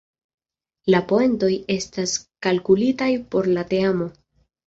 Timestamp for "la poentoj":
0.93-1.49